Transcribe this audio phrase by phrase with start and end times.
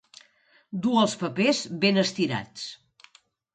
[0.85, 2.67] Dur els papers ben estirats.